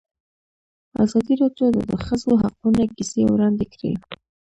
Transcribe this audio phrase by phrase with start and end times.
[1.03, 3.91] ازادي راډیو د د ښځو حقونه کیسې وړاندې کړي.